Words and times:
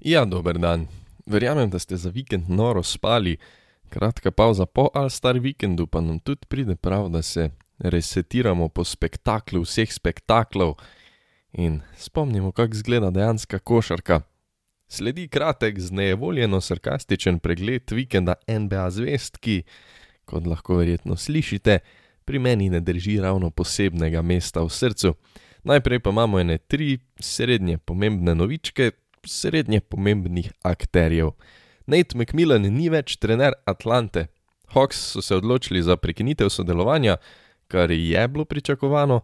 Ja, 0.00 0.24
dober 0.24 0.58
dan. 0.58 0.86
Verjamem, 1.26 1.70
da 1.70 1.78
ste 1.78 1.96
za 1.96 2.08
vikend 2.10 2.48
noro 2.48 2.82
spali. 2.82 3.36
Kratka 3.88 4.30
pauza 4.30 4.66
po 4.66 4.88
All-Star 4.94 5.38
vikendu 5.38 5.86
pa 5.86 6.00
nam 6.00 6.18
tudi 6.18 6.46
pride 6.48 6.76
prav, 6.76 7.08
da 7.08 7.22
se 7.22 7.50
resetiramo 7.78 8.68
po 8.68 8.84
spektaklu 8.84 9.60
vseh 9.60 9.92
spektaklov 9.92 10.74
in 11.52 11.80
spomnimo, 11.96 12.52
kako 12.52 12.74
izgleda 12.74 13.10
dejanska 13.10 13.58
košarka. 13.58 14.20
Sledi 14.88 15.28
kratek, 15.28 15.80
znevoljeno 15.80 16.60
sarkastičen 16.60 17.38
pregled 17.38 17.92
vikenda 17.92 18.34
NBA 18.48 18.90
zvest, 18.90 19.36
ki, 19.36 19.62
kot 20.24 20.46
lahko 20.46 20.80
verjetno 20.80 21.16
slišite, 21.16 21.78
pri 22.24 22.38
meni 22.38 22.70
ne 22.70 22.80
drži 22.80 23.20
ravno 23.20 23.50
posebnega 23.50 24.22
mesta 24.22 24.62
v 24.62 24.70
srcu. 24.70 25.14
Najprej 25.62 26.00
pa 26.00 26.10
imamo 26.10 26.40
ene 26.40 26.58
tri 26.58 26.98
srednje 27.18 27.78
pomembne 27.78 28.34
novičke, 28.34 28.90
srednje 29.26 29.80
pomembnih 29.80 30.52
akterjev. 30.62 31.30
Nate 31.86 32.18
McMillan 32.18 32.62
ni 32.62 32.88
več 32.88 33.16
trener 33.16 33.54
Atlante. 33.66 34.26
Hawks 34.74 35.00
so 35.12 35.22
se 35.22 35.36
odločili 35.36 35.82
za 35.82 35.96
prekinitev 35.96 36.48
sodelovanja, 36.48 37.16
kar 37.68 37.90
je 37.90 38.28
bilo 38.28 38.44
pričakovano, 38.44 39.20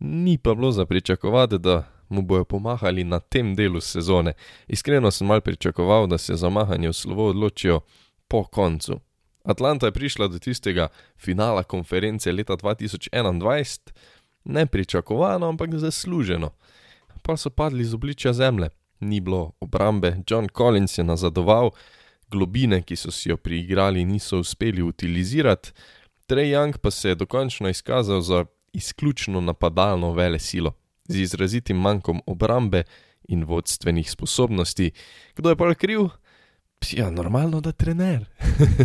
ni 0.00 0.38
pa 0.38 0.54
bilo 0.54 0.72
za 0.72 0.86
pričakovati, 0.86 1.58
da 1.58 1.84
mu 2.08 2.22
bojo 2.22 2.44
pomahali 2.44 3.04
na 3.04 3.20
tem 3.20 3.54
delu 3.54 3.80
sezone. 3.80 4.32
Iskreno 4.68 5.10
sem 5.10 5.26
mal 5.26 5.40
pričakoval, 5.40 6.06
da 6.06 6.18
se 6.18 6.36
za 6.36 6.48
mahanje 6.48 6.88
v 6.88 6.92
slovo 6.92 7.28
odločijo 7.28 7.80
po 8.28 8.44
koncu. 8.44 9.00
Atlanta 9.44 9.86
je 9.86 9.92
prišla 9.92 10.28
do 10.28 10.38
tistega 10.38 10.88
finala 11.16 11.62
konference 11.62 12.32
leta 12.32 12.56
2021, 12.56 13.78
ne 14.44 14.66
pričakovano, 14.66 15.48
ampak 15.48 15.74
zasluženo. 15.74 16.50
Pa 17.22 17.36
so 17.36 17.50
padli 17.50 17.84
z 17.84 17.94
obličja 17.94 18.32
zemlje, 18.32 18.68
ni 19.02 19.20
bilo 19.20 19.52
obrambe, 19.60 20.16
John 20.26 20.48
Collins 20.48 20.98
je 20.98 21.04
nazadoval, 21.04 21.70
globine, 22.30 22.82
ki 22.82 22.96
so 22.96 23.10
si 23.10 23.28
jo 23.28 23.36
priigrali, 23.36 24.04
niso 24.04 24.40
uspeli 24.40 24.82
utilizirati, 24.82 25.72
Trey 26.26 26.54
Young 26.54 26.78
pa 26.78 26.90
se 26.90 27.08
je 27.08 27.14
dokončno 27.14 27.68
izkazal 27.68 28.20
za 28.20 28.44
izključno 28.72 29.40
napadalno 29.40 30.12
vele 30.12 30.38
silo, 30.38 30.72
z 31.08 31.20
izrazitim 31.20 31.76
manjkom 31.76 32.22
obrambe 32.26 32.82
in 33.28 33.44
vodstvenih 33.44 34.10
sposobnosti. 34.10 34.90
Kdo 35.36 35.48
je 35.48 35.56
pa 35.56 35.74
kriv? 35.74 36.00
Ja, 36.92 37.10
normalno, 37.10 37.60
da 37.60 37.72
trener. 37.72 38.24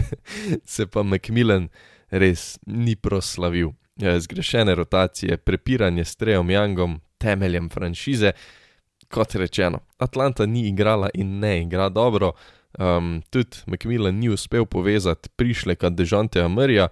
se 0.65 0.87
pa 0.87 1.03
Macmillan 1.03 1.69
res 2.09 2.59
ni 2.65 2.95
proslavil. 2.95 3.71
Ja, 3.95 4.19
zgrešene 4.19 4.75
rotacije, 4.75 5.37
prepiranje 5.37 6.05
s 6.05 6.17
Treyom 6.17 6.51
Youngom, 6.51 6.99
temeljem 7.17 7.69
franšize. 7.69 8.31
Kot 9.07 9.35
rečeno, 9.35 9.79
Atlanta 9.97 10.45
ni 10.45 10.67
igrala 10.67 11.09
in 11.13 11.39
ne 11.39 11.61
igra 11.61 11.89
dobro. 11.89 12.33
Um, 12.79 13.21
tudi 13.29 13.57
Macmillan 13.65 14.15
ni 14.15 14.29
uspel 14.29 14.65
povezati 14.65 15.29
prišleka 15.35 15.89
Dežanteja 15.89 16.47
Mrja, 16.47 16.87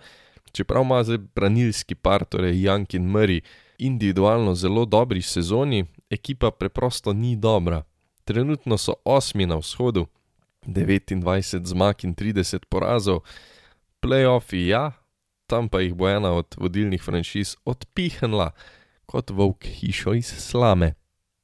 čeprav 0.52 0.84
ima 0.84 1.04
zdaj 1.04 1.18
branilski 1.18 1.96
par, 1.96 2.26
torej 2.26 2.62
Jank 2.64 2.94
in 2.94 3.12
Murray, 3.12 3.42
individualno 3.78 4.56
zelo 4.56 4.86
dobri 4.86 5.22
sezoni, 5.22 5.86
ekipa 6.10 6.52
preprosto 6.52 7.14
ni 7.14 7.36
dobra. 7.36 7.84
Trenutno 8.24 8.78
so 8.78 8.94
osmi 9.06 9.46
na 9.46 9.56
vzhodu, 9.56 10.06
29 10.66 11.66
zmag 11.66 11.96
in 12.04 12.16
30 12.16 12.66
porazov, 12.70 13.20
playoffi 14.00 14.68
ja, 14.68 14.92
tam 15.48 15.70
pa 15.70 15.82
jih 15.82 15.94
bo 15.94 16.10
ena 16.10 16.34
od 16.34 16.56
vodilnih 16.58 17.04
franšiz 17.04 17.56
odpihnila 17.66 18.52
kot 19.06 19.30
volk 19.30 19.66
hišo 19.66 20.14
iz 20.14 20.26
slame. 20.26 20.96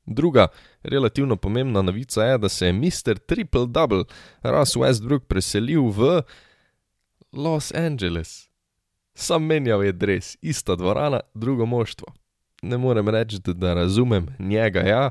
Druga, 0.05 0.47
relativno 0.83 1.35
pomembna 1.35 1.81
novica 1.81 2.23
je, 2.23 2.37
da 2.37 2.49
se 2.49 2.65
je 2.65 2.73
Mr. 2.73 3.17
Triple 3.25 3.67
Double 3.67 4.03
Russ 4.41 4.75
Westbrook 4.75 5.19
preselil 5.27 5.89
v 5.89 6.21
Los 7.31 7.71
Angeles. 7.75 8.49
Sam 9.13 9.45
menjal 9.45 9.83
je 9.83 9.91
dres, 9.91 10.37
ista 10.41 10.75
dvorana, 10.75 11.19
drugo 11.33 11.65
moštvo. 11.65 12.13
Ne 12.61 12.77
morem 12.77 13.09
reči, 13.09 13.37
da, 13.45 13.73
razumem 13.73 14.27
njega, 14.39 14.79
ja, 14.79 15.09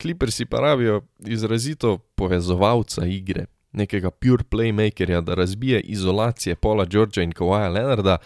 kliprsi 0.00 0.44
pa 0.46 0.60
rabijo 0.60 1.02
izrazito 1.18 1.98
povezovalca 1.98 3.06
igre, 3.06 3.46
nekega 3.72 4.10
pure 4.10 4.44
playmakerja, 4.50 5.20
da 5.20 5.34
razbije 5.34 5.80
izolacije 5.80 6.56
Paula 6.56 6.84
Georgea 6.84 7.24
in 7.24 7.32
Kawaja 7.32 7.72
Leonarda, 7.72 8.16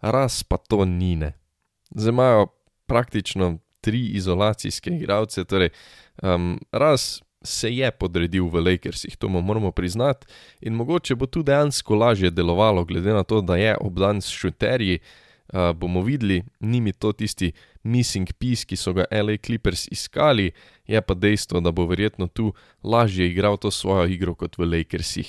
raz 0.00 0.42
pa 0.42 0.56
to 0.56 0.84
nine. 0.84 1.32
Zdaj 1.90 2.08
imajo 2.08 2.46
praktično 2.86 3.58
tri 3.84 4.00
izolacijske 4.16 4.90
igralce, 4.96 5.44
torej 5.44 5.68
um, 6.22 6.56
raz 6.72 7.20
se 7.44 7.68
je 7.68 7.90
podredil 7.90 8.48
v 8.48 8.62
Lakersih, 8.64 9.16
to 9.16 9.28
mu 9.28 9.42
moramo 9.44 9.70
priznati, 9.70 10.26
in 10.60 10.72
mogoče 10.74 11.14
bo 11.14 11.26
tu 11.26 11.42
dejansko 11.42 11.94
lažje 11.94 12.30
delovalo, 12.30 12.84
glede 12.84 13.12
na 13.12 13.22
to, 13.22 13.40
da 13.40 13.56
je 13.56 13.76
obdan 13.80 14.22
s 14.24 14.32
šuterji. 14.32 14.98
Uh, 15.52 15.76
bomo 15.76 16.00
videli, 16.02 16.40
ni 16.60 16.80
mi 16.80 16.92
to 16.92 17.12
tisti 17.12 17.52
missing 17.82 18.32
piece, 18.38 18.64
ki 18.64 18.78
so 18.80 18.94
ga 18.96 19.04
LA 19.12 19.36
Clippers 19.36 19.84
iskali, 19.92 20.54
je 20.88 21.02
pa 21.04 21.14
dejstvo, 21.14 21.60
da 21.60 21.70
bo 21.70 21.84
verjetno 21.86 22.26
tu 22.26 22.54
lažje 22.82 23.28
igral 23.28 23.60
to 23.60 23.70
svojo 23.70 24.08
igro 24.08 24.34
kot 24.34 24.56
v 24.58 24.64
Lakersih. 24.64 25.28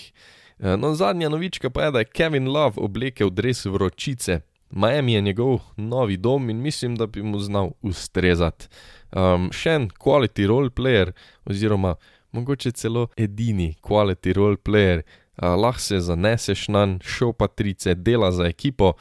Uh, 0.60 0.80
no, 0.80 0.96
zadnja 0.96 1.30
novička 1.30 1.70
pa 1.70 1.84
je, 1.84 1.92
da 1.92 2.00
je 2.00 2.12
Kevin 2.16 2.48
Love 2.48 2.80
oblekel 2.80 3.30
dres 3.30 3.66
vročice. 3.66 4.40
Miami 4.70 5.14
je 5.14 5.22
njegov 5.22 5.60
novi 5.78 6.18
dom 6.18 6.50
in 6.50 6.62
mislim, 6.62 6.96
da 6.96 7.08
bi 7.08 7.24
mu 7.24 7.40
znal 7.40 7.72
ustrezati. 7.82 8.68
Um, 9.12 9.50
še 9.52 9.70
en 9.70 9.90
quality 9.90 10.48
role 10.48 10.70
player, 10.70 11.12
oziroma 11.46 11.96
mogoče 12.32 12.72
celo 12.72 13.08
edini 13.18 13.76
quality 13.82 14.34
role 14.34 14.58
player, 14.58 15.02
uh, 15.02 15.56
lahko 15.56 15.80
se 15.80 16.00
zaneseš 16.00 16.68
na 16.68 16.86
njega, 16.86 17.04
šel 17.06 17.34
pa 17.34 17.48
trice, 17.48 17.96
dela 17.96 18.32
za 18.32 18.46
ekipo. 18.46 18.94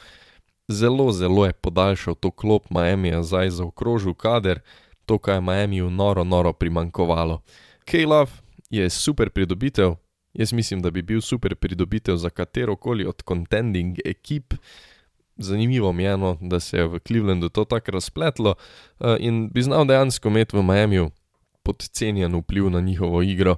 Zelo, 0.67 1.11
zelo 1.11 1.45
je 1.45 1.53
podaljšal 1.53 2.15
to 2.15 2.31
klop 2.31 2.69
Miami, 2.69 3.11
zdaj 3.23 3.49
zaokrožil 3.49 4.13
kader, 4.13 4.61
to, 5.05 5.17
kar 5.17 5.35
je 5.35 5.41
Miami 5.41 5.81
v 5.81 5.91
noro, 5.91 6.23
noro 6.23 6.53
primankovalo. 6.53 7.41
K-Love 7.85 8.31
je 8.69 8.89
super 8.89 9.29
pridobitev, 9.29 9.95
jaz 10.33 10.53
mislim, 10.53 10.81
da 10.81 10.91
bi 10.91 11.01
bil 11.01 11.21
super 11.21 11.55
pridobitev 11.55 12.17
za 12.17 12.29
katero 12.29 12.75
koli 12.75 13.05
od 13.05 13.21
contending 13.27 13.99
ekip 14.05 14.53
zanimivo 15.37 15.93
mi 15.93 16.03
je, 16.03 16.17
no, 16.17 16.37
da 16.41 16.59
se 16.59 16.77
je 16.77 16.87
v 16.87 16.99
Clevelandu 16.99 17.49
to 17.49 17.65
tako 17.65 17.91
razpletlo 17.91 18.55
uh, 18.99 19.15
in 19.19 19.49
bi 19.49 19.61
znal 19.61 19.85
dejansko 19.85 20.27
imeti 20.27 20.57
v 20.57 20.63
Miamiju 20.63 21.11
podcenjen 21.63 22.35
vpliv 22.35 22.69
na 22.69 22.81
njihovo 22.81 23.21
igro. 23.21 23.55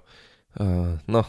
Uh, 0.56 0.66
no, 1.08 1.24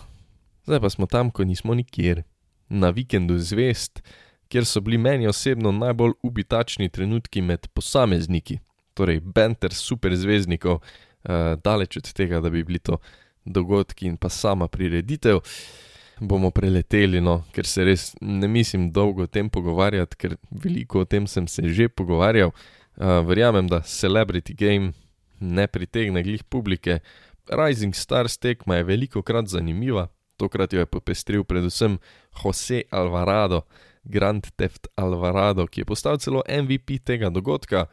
zdaj 0.65 0.81
pa 0.81 0.91
smo 0.91 1.07
tam, 1.07 1.31
ko 1.31 1.45
nismo 1.45 1.75
nikjer, 1.75 2.23
na 2.69 2.91
vikendu 2.91 3.39
zvest, 3.39 4.03
kjer 4.49 4.65
so 4.65 4.81
bili 4.81 4.99
meni 4.99 5.27
osebno 5.27 5.73
najbolj 5.73 6.13
ubitačni 6.23 6.89
trenutki 6.89 7.43
med 7.43 7.69
posamezniki, 7.75 8.59
torej 8.95 9.21
benter 9.21 9.75
superzvezdnikov, 9.75 10.75
uh, 10.75 11.35
daleč 11.65 11.97
od 11.97 12.13
tega, 12.13 12.41
da 12.41 12.51
bi 12.51 12.65
bili 12.65 12.79
to 12.79 12.97
dogodki 13.45 14.07
in 14.07 14.17
pa 14.17 14.29
sama 14.29 14.69
prireditev. 14.69 15.37
Uh, 15.37 15.88
bomo 16.21 16.51
preleteli, 16.51 17.21
no, 17.21 17.43
ker 17.55 17.67
se 17.67 17.85
res 17.87 18.11
ne 18.21 18.49
mislim 18.49 18.89
dolgo 18.93 19.25
o 19.27 19.31
tem 19.31 19.49
pogovarjati, 19.51 20.19
ker 20.19 20.37
veliko 20.51 21.03
o 21.03 21.09
tem 21.09 21.27
sem 21.27 21.49
se 21.49 21.69
že 21.69 21.89
pogovarjal. 21.89 22.53
Uh, 22.99 23.21
verjamem, 23.27 23.69
da 23.71 23.81
Celebrity 23.87 24.57
Game 24.59 24.93
ne 25.41 25.67
pritegne 25.67 26.23
glih 26.23 26.43
publike. 26.45 26.99
Rising 27.49 27.95
Stars 27.95 28.39
tekma 28.39 28.77
je 28.77 28.85
veliko 28.85 29.23
krat 29.23 29.47
zanimiva, 29.49 30.09
tokrat 30.37 30.73
jo 30.73 30.83
je 30.83 30.87
popestril 30.87 31.45
predvsem 31.45 31.99
Jose 32.43 32.83
Alvarado, 32.91 33.63
Grand 34.05 34.47
Theft 34.57 34.89
Alvarado, 34.97 35.67
ki 35.67 35.81
je 35.81 35.85
postal 35.85 36.19
celo 36.19 36.43
MVP 36.49 36.99
tega 37.05 37.31
dogodka. 37.31 37.87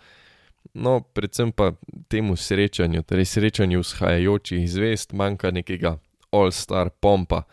No, 0.74 1.00
predvsem 1.02 1.52
pa 1.52 1.72
temu 2.10 2.36
srečanju, 2.36 3.04
torej 3.04 3.26
srečanju 3.26 3.80
vzhajajočih 3.80 4.66
zvest, 4.72 5.14
manjka 5.14 5.52
nekega 5.52 5.98
all-star 6.32 6.90
pompa. 6.90 7.44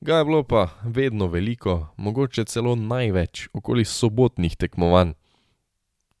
Ga 0.00 0.16
je 0.16 0.24
bilo 0.24 0.42
pa 0.42 0.68
vedno 0.84 1.26
veliko, 1.26 1.86
mogoče 1.96 2.44
celo 2.44 2.74
največ, 2.74 3.48
okoli 3.52 3.84
sobotnih 3.84 4.56
tekmovanj. 4.56 5.12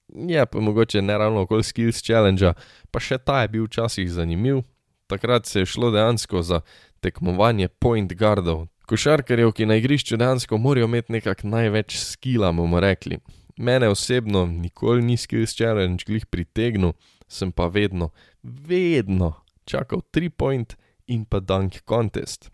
Je 0.08 0.46
pa 0.46 0.60
mogoče 0.60 1.02
ne 1.02 1.18
ravno 1.18 1.40
okoli 1.40 1.64
Skills 1.64 2.02
Challenge, 2.02 2.52
pa 2.90 3.00
še 3.00 3.18
ta 3.18 3.40
je 3.40 3.48
bil 3.48 3.64
včasih 3.64 4.10
zanimiv. 4.12 4.60
Takrat 5.08 5.46
se 5.46 5.62
je 5.62 5.70
šlo 5.72 5.90
dejansko 5.90 6.42
za 6.42 6.60
tekmovanje 7.00 7.68
point 7.68 8.12
guardov, 8.12 8.66
košarkarjev, 8.84 9.54
ki 9.56 9.70
na 9.72 9.80
igrišču 9.80 10.20
dejansko 10.20 10.60
morajo 10.60 10.84
imeti 10.84 11.16
nekak 11.16 11.44
največ 11.48 11.96
skila, 11.96 12.52
bomo 12.52 12.84
rekli. 12.84 13.22
Mene 13.56 13.88
osebno 13.88 14.44
nikoli 14.46 15.02
ni 15.02 15.16
Skills 15.16 15.56
Challenge 15.56 16.04
glih 16.04 16.26
pritegnil, 16.26 16.92
sem 17.28 17.48
pa 17.52 17.72
vedno, 17.72 18.12
vedno 18.42 19.38
čakal 19.64 20.04
3 20.12 20.28
point 20.28 20.76
in 21.06 21.24
pa 21.24 21.40
dunk 21.40 21.80
contest. 21.88 22.52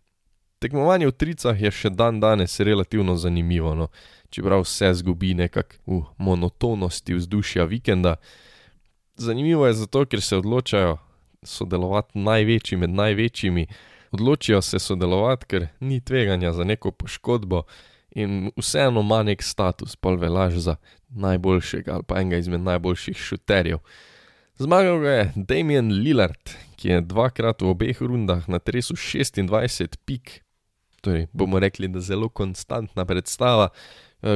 Tekmovanje 0.58 1.10
v 1.10 1.16
tricah 1.16 1.60
je 1.60 1.70
še 1.70 1.90
dan 1.90 2.20
danes 2.20 2.60
relativno 2.60 3.16
zanimivo, 3.16 3.74
no? 3.74 3.88
čeprav 4.30 4.64
vse 4.64 4.94
zgubi 4.94 5.34
nekako 5.34 5.76
v 5.86 6.02
monotonosti 6.18 7.14
vzdušja 7.14 7.64
vikenda. 7.64 8.16
Zanimivo 9.16 9.66
je 9.66 9.76
zato, 9.82 10.04
ker 10.04 10.20
se 10.20 10.36
odločajo 10.36 10.96
sodelovati 11.42 12.18
največji 12.18 12.76
med 12.80 12.90
največjimi, 12.90 13.66
Odločijo 14.10 14.62
se 14.62 14.78
sodelovati, 14.78 15.46
ker 15.46 15.66
ni 15.80 16.00
tveganja 16.00 16.52
za 16.52 16.64
neko 16.64 16.90
poškodbo 16.90 17.62
in 18.10 18.50
vseeno 18.56 19.00
ima 19.00 19.22
neki 19.22 19.44
status, 19.44 19.96
pol 19.96 20.16
veljaš 20.16 20.54
za 20.54 20.76
najboljšega 21.08 21.94
ali 21.94 22.02
pa 22.02 22.20
enega 22.20 22.36
izmed 22.36 22.60
najboljših 22.60 23.16
šuterjev. 23.16 23.78
Zmagal 24.58 25.00
ga 25.00 25.10
je 25.10 25.32
Damien 25.36 25.92
Lillard, 25.92 26.54
ki 26.76 26.88
je 26.88 27.00
dvakrat 27.00 27.62
v 27.62 27.68
obeh 27.74 28.02
rundah 28.02 28.48
natresel 28.48 28.96
šestindvajset 28.96 29.98
pik. 30.04 30.40
Torej, 31.06 31.28
bomo 31.32 31.60
rekli, 31.62 31.86
da 31.88 32.00
zelo 32.02 32.28
konstantna 32.28 33.04
predstava. 33.06 33.68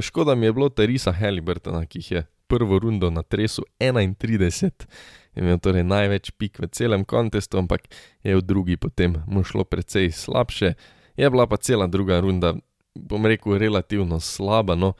škoda 0.00 0.34
mi 0.34 0.46
je 0.46 0.52
bilo 0.52 0.68
Tyresa 0.68 1.12
Haliburtona, 1.12 1.82
ki 1.86 1.98
jih 1.98 2.10
je 2.12 2.26
prvo 2.46 2.78
rundo 2.78 3.10
natresel 3.10 3.64
enaintrideset, 3.80 4.86
je 5.34 5.42
imel 5.42 5.58
torej 5.62 5.84
največ 5.86 6.30
pik 6.38 6.58
v 6.62 6.68
celem 6.74 7.04
kontestu, 7.06 7.58
ampak 7.58 7.86
je 8.22 8.34
v 8.36 8.42
drugi 8.42 8.76
potem 8.76 9.18
mu 9.26 9.42
šlo 9.46 9.64
precej 9.64 10.10
slabše. 10.10 10.74
Je 11.16 11.30
bila 11.30 11.46
pa 11.46 11.58
cela 11.58 11.86
druga 11.86 12.20
runda, 12.20 12.54
bom 12.94 13.26
rekel, 13.26 13.58
relativno 13.58 14.20
slaba, 14.20 14.74
no. 14.74 14.94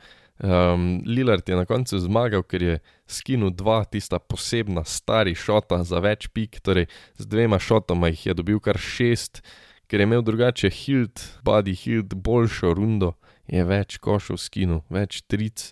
Lillard 1.05 1.49
je 1.49 1.55
na 1.55 1.67
koncu 1.69 1.99
zmagal, 1.99 2.43
ker 2.43 2.63
je 2.63 2.75
skinil 3.07 3.51
dva 3.53 3.83
tista 3.85 4.19
posebna 4.19 4.83
stari 4.83 5.35
šota 5.35 5.83
za 5.83 5.99
več 6.01 6.31
pik, 6.33 6.63
torej 6.65 6.87
z 7.19 7.27
dvema 7.27 7.59
šotoma 7.59 8.09
jih 8.09 8.31
je 8.31 8.33
dobil 8.33 8.59
kar 8.59 8.79
šest. 8.79 9.43
Ker 9.91 9.99
je 9.99 10.03
imel 10.07 10.21
drugače 10.23 10.69
Hield, 10.71 11.19
Buddy 11.43 11.73
Hield 11.75 12.13
boljšo 12.15 12.69
rundo, 12.73 13.09
je 13.51 13.63
več 13.67 13.97
košev 13.99 14.37
skinil, 14.39 14.85
več 14.87 15.19
tric, 15.27 15.65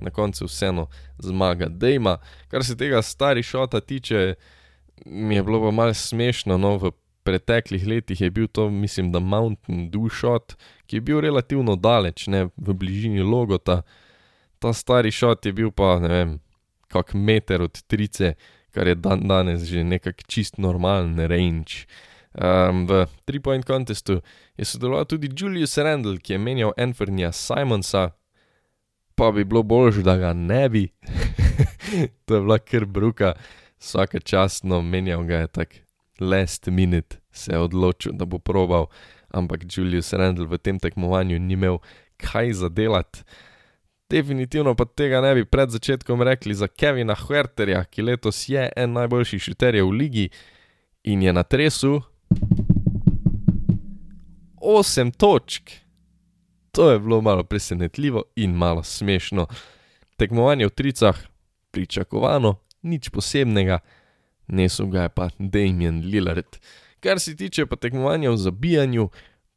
na 0.00 0.08
koncu 0.08 0.46
vseeno 0.48 0.86
zmaga 1.20 1.68
Dama. 1.68 2.14
Kar 2.48 2.64
se 2.64 2.78
tega 2.80 3.02
stari 3.04 3.42
šota 3.44 3.82
tiče, 3.84 4.38
mi 5.04 5.36
je 5.36 5.42
bilo 5.44 5.60
pa 5.66 5.74
malo 5.82 5.94
smešno, 5.94 6.56
no, 6.56 6.78
v 6.80 6.94
preteklih 7.28 7.84
letih 7.86 8.24
je 8.24 8.30
bil 8.32 8.48
to, 8.48 8.70
mislim, 8.72 9.12
da 9.12 9.20
Mountain 9.20 9.90
Dew 9.92 10.08
šot, 10.08 10.56
ki 10.88 10.96
je 10.96 11.04
bil 11.04 11.20
relativno 11.20 11.76
daleč, 11.76 12.24
ne, 12.32 12.46
v 12.56 12.72
bližini 12.72 13.20
logota. 13.20 13.82
Ta 14.64 14.72
stari 14.72 15.12
šot 15.12 15.44
je 15.44 15.52
bil 15.52 15.76
pa, 15.76 15.98
ne 16.00 16.14
vem, 16.14 16.38
kak 16.88 17.12
meter 17.12 17.68
od 17.68 17.82
trice, 17.84 18.32
kar 18.72 18.88
je 18.88 18.96
dandanes 18.96 19.68
že 19.68 19.84
nekako 19.84 20.24
čisto 20.24 20.62
normalen 20.62 21.20
range. 21.20 21.84
V 22.86 23.06
three 23.26 23.40
point 23.40 23.66
contestu 23.66 24.20
je 24.56 24.64
sodeloval 24.64 25.04
tudi 25.04 25.30
Julius 25.30 25.78
Randle, 25.78 26.18
ki 26.18 26.32
je 26.32 26.38
menjal 26.38 26.72
Anthonyja 26.78 27.32
Simonsa, 27.32 28.10
pa 29.14 29.32
bi 29.32 29.44
bilo 29.44 29.62
boljše, 29.62 30.02
da 30.02 30.16
ga 30.16 30.32
ne 30.32 30.68
bi. 30.68 30.88
To 32.26 32.34
je 32.34 32.40
bila 32.40 32.58
kar 32.58 32.84
bruka. 32.84 33.32
Vsaka 33.78 34.20
čast, 34.20 34.64
no, 34.64 34.82
menjal 34.82 35.24
ga 35.24 35.36
je 35.42 35.46
tako 35.46 35.76
last 36.20 36.66
minute 36.66 37.16
se 37.38 37.52
je 37.52 37.58
odločil, 37.58 38.12
da 38.12 38.24
bo 38.24 38.38
probal, 38.38 38.86
ampak 39.30 39.64
Julius 39.76 40.12
Randle 40.12 40.46
v 40.46 40.58
tem 40.58 40.78
tekmovanju 40.78 41.38
ni 41.38 41.54
imel 41.54 41.78
kaj 42.16 42.52
za 42.52 42.68
delati. 42.68 43.22
Definitivno 44.10 44.74
pa 44.74 44.84
tega 44.84 45.20
ne 45.20 45.34
bi 45.34 45.44
pred 45.44 45.70
začetkom 45.70 46.22
rekli 46.22 46.54
za 46.54 46.68
Kevina 46.68 47.14
Huerterja, 47.14 47.84
ki 47.84 48.02
letos 48.02 48.48
je 48.48 48.70
en 48.76 48.92
najboljših 48.96 49.42
šuterjev 49.42 49.86
v 49.86 49.92
ligi 49.92 50.26
in 51.04 51.22
je 51.22 51.32
natresel 51.32 52.00
osem 54.68 55.10
točk. 55.10 55.70
To 56.70 56.90
je 56.90 56.98
bilo 56.98 57.20
malo 57.20 57.44
presenetljivo 57.44 58.22
in 58.36 58.50
malo 58.50 58.82
smešno. 58.82 59.46
Tekmovanje 60.16 60.66
v 60.66 60.70
tricah, 60.70 61.18
pričakovano, 61.70 62.54
nič 62.82 63.08
posebnega, 63.08 63.78
nesel 64.48 64.86
ga 64.86 65.02
je 65.02 65.08
pa 65.08 65.28
Damien 65.38 66.02
Lillard. 66.04 66.58
Kar 67.00 67.20
se 67.20 67.36
tiče 67.36 67.66
pa 67.66 67.76
tekmovanja 67.76 68.30
v 68.30 68.36
zabijanju, 68.36 69.08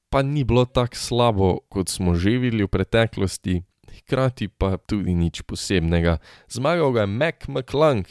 pa 0.09 0.21
ni 0.21 0.43
bilo 0.43 0.65
tako 0.65 0.95
slabo, 0.95 1.59
kot 1.69 1.89
smo 1.89 2.15
že 2.15 2.37
videli 2.37 2.63
v 2.63 2.71
preteklosti, 2.71 3.61
hkrati 3.97 4.47
pa 4.47 4.77
tudi 4.77 5.13
nič 5.13 5.41
posebnega. 5.41 6.17
Zmagal 6.49 6.91
ga 6.91 7.01
je 7.01 7.07
Mac 7.07 7.47
McClung. 7.47 8.05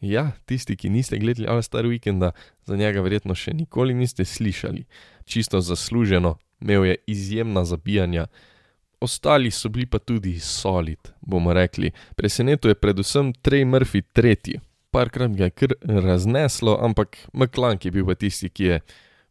Ja, 0.00 0.30
tisti, 0.46 0.76
ki 0.78 0.90
niste 0.94 1.18
gledali 1.18 1.48
All-star 1.50 1.86
Weekenda, 1.86 2.30
za 2.64 2.76
njega 2.76 3.02
verjetno 3.02 3.34
še 3.34 3.54
nikoli 3.54 3.94
niste 3.94 4.24
slišali. 4.24 4.84
Čisto 5.26 5.60
zasluženo, 5.60 6.36
imel 6.60 6.84
je 6.84 6.96
izjemna 7.06 7.64
zabijanja. 7.64 8.26
Ostali 9.00 9.50
so 9.50 9.68
bili 9.68 9.86
pa 9.86 9.98
tudi 9.98 10.38
solid, 10.38 11.10
bomo 11.20 11.52
rekli. 11.52 11.90
Presenetil 12.16 12.70
je 12.70 12.78
predvsem 12.78 13.32
Trey 13.42 13.66
Murphy 13.66 14.02
tretji. 14.12 14.60
Parkrat 14.90 15.34
ga 15.36 15.44
je 15.44 15.50
kar 15.50 15.74
razneslo, 15.82 16.78
ampak 16.82 17.18
McClung 17.32 17.84
je 17.84 17.90
bil 17.90 18.06
pa 18.06 18.14
tisti, 18.14 18.48
ki 18.48 18.64
je 18.64 18.80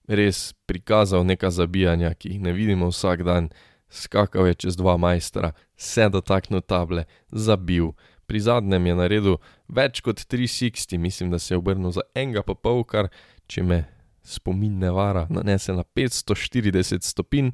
res 0.07 0.53
prikazal 0.67 1.25
neka 1.27 1.49
zabijanja, 1.51 2.13
ki 2.13 2.35
jih 2.35 2.43
ne 2.43 2.53
vidimo 2.53 2.91
vsak 2.91 3.23
dan. 3.27 3.49
Skakal 3.89 4.47
je 4.47 4.55
čez 4.67 4.75
dva 4.75 4.97
mojstra, 4.99 5.53
se 5.79 6.09
dotaknil 6.11 6.61
table, 6.61 7.05
zabil. 7.31 7.93
Pri 8.27 8.39
zadnjem 8.43 8.89
je 8.89 8.95
naredil 8.95 9.37
več 9.71 10.01
kot 10.03 10.25
tri 10.27 10.47
sixty, 10.51 10.99
mislim, 10.99 11.31
da 11.31 11.39
se 11.39 11.53
je 11.53 11.57
obrnil 11.57 11.93
za 11.95 12.03
enega 12.15 12.43
pa 12.43 12.55
pol, 12.55 12.83
kar, 12.83 13.07
če 13.47 13.63
me 13.63 13.85
spomin 14.27 14.79
ne 14.79 14.91
vara, 14.91 15.25
nanese 15.31 15.73
na 15.73 15.83
petsto 15.83 16.35
štirideset 16.35 17.07
stopinj. 17.07 17.53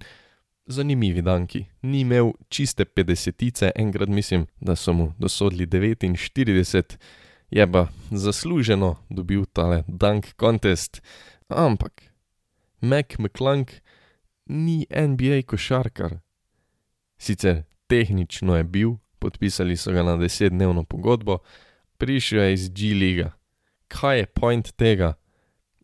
Zanimivi 0.66 1.20
danki. 1.22 1.66
Ni 1.84 2.06
imel 2.06 2.31
čiste 2.48 2.86
petdesetice, 2.88 3.74
enkrat 3.75 4.08
mislim, 4.10 4.46
da 4.64 4.78
so 4.80 4.94
mu 4.96 5.10
dosodili 5.20 5.68
devetinštirideset, 5.68 6.96
je 7.52 7.66
pa 7.72 7.88
zasluženo 8.12 8.96
dobil 9.10 9.44
tale 9.46 9.84
dunk 9.88 10.31
contest. 10.40 11.02
Ampak 11.50 12.08
Mac 12.81 13.20
McClung 13.20 13.68
ni 14.46 14.86
NBA 14.90 15.44
košarkar. 15.48 16.18
Sicer 17.18 17.64
tehnično 17.88 18.56
je 18.56 18.64
bil, 18.64 18.96
podpisali 19.24 19.78
so 19.80 19.96
ga 19.96 20.04
na 20.04 20.18
desetdnevno 20.20 20.84
pogodbo, 20.84 21.40
prišel 21.98 22.44
je 22.44 22.54
iz 22.54 22.70
G-lige. 22.70 23.31
Kaj 23.88 24.20
je 24.20 24.25
point 24.25 24.72
tega? 24.75 25.14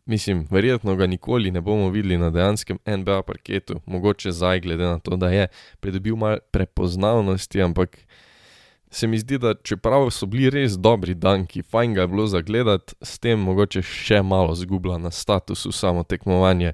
Mislim, 0.06 0.46
verjetno 0.50 0.96
ga 0.96 1.06
nikoli 1.06 1.50
ne 1.50 1.60
bomo 1.60 1.90
videli 1.90 2.18
na 2.18 2.30
dejanskem 2.30 2.78
NBA 2.86 3.22
parketu, 3.22 3.80
mogoče 3.86 4.32
zdaj, 4.32 4.60
glede 4.60 4.84
na 4.84 4.98
to, 4.98 5.16
da 5.16 5.28
je 5.30 5.46
pridobil 5.80 6.16
malo 6.16 6.38
prepoznavnosti, 6.50 7.62
ampak 7.62 7.98
se 8.90 9.06
mi 9.06 9.18
zdi, 9.18 9.38
da 9.38 9.54
čeprav 9.54 10.10
so 10.10 10.26
bili 10.26 10.50
res 10.50 10.74
dobri 10.78 11.14
danki, 11.14 11.62
fajn 11.62 11.94
ga 11.94 12.00
je 12.00 12.08
bilo 12.10 12.26
za 12.26 12.40
gledati, 12.40 12.94
s 13.02 13.18
tem 13.22 13.38
mogoče 13.38 13.82
še 13.86 14.22
malo 14.22 14.52
izgublja 14.52 14.98
na 14.98 15.10
statusu 15.10 15.72
samo 15.72 16.02
tekmovanje. 16.02 16.72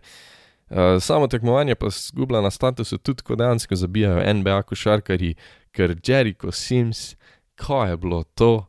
samo 1.00 1.26
tekmovanje 1.26 1.74
pa 1.74 1.86
izgublja 1.86 2.40
na 2.40 2.50
statusu 2.50 2.98
tudi, 2.98 3.22
ko 3.22 3.36
dejansko 3.36 3.76
zabijajo 3.76 4.34
NBA 4.34 4.62
košarkarji, 4.62 5.34
ker 5.76 5.96
Jericho 6.08 6.52
Sims, 6.52 7.16
kaj 7.54 7.90
je 7.90 7.96
bilo 7.96 8.22
to? 8.24 8.66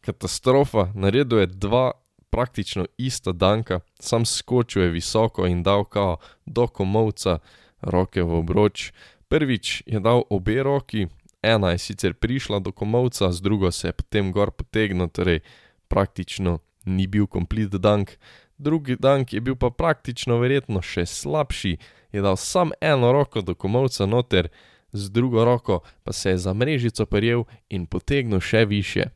Katastrofa, 0.00 0.90
naredil 0.94 1.38
je 1.38 1.46
dva 1.46 1.92
praktično 2.30 2.86
ista 2.96 3.32
danka, 3.32 3.80
samo 3.98 4.24
skočil 4.24 4.82
je 4.82 4.90
visoko 4.90 5.46
in 5.46 5.62
dal 5.62 5.84
kao 5.84 6.16
do 6.46 6.66
komolca 6.66 7.38
roke 7.80 8.22
v 8.22 8.38
obroč. 8.38 8.92
Prvič 9.28 9.82
je 9.86 10.00
dal 10.00 10.22
obe 10.30 10.62
roki, 10.62 11.06
ena 11.42 11.70
je 11.70 11.78
sicer 11.78 12.14
prišla 12.14 12.58
do 12.58 12.72
komolca, 12.72 13.32
z 13.32 13.40
drugo 13.40 13.70
se 13.70 13.88
je 13.88 13.92
potem 13.92 14.32
gor 14.32 14.50
potegnil, 14.50 15.08
torej 15.08 15.40
praktično 15.88 16.58
ni 16.84 17.06
bil 17.06 17.26
complete 17.26 17.78
dunk. 17.78 18.10
Drugi 18.58 18.96
dunk 18.96 19.32
je 19.32 19.40
bil 19.40 19.56
pa 19.56 19.70
praktično 19.70 20.38
verjetno 20.38 20.82
še 20.82 21.06
slabši, 21.06 21.78
je 22.12 22.20
dal 22.22 22.36
samo 22.36 22.76
eno 22.80 23.12
roko 23.12 23.40
do 23.40 23.54
komolca 23.54 24.06
noter, 24.06 24.50
z 24.92 25.10
drugo 25.10 25.44
roko 25.44 25.80
pa 26.04 26.12
se 26.12 26.30
je 26.30 26.38
za 26.38 26.54
mrežico 26.54 27.06
prijel 27.06 27.44
in 27.68 27.86
potegnil 27.86 28.40
še 28.40 28.64
višje. 28.64 29.10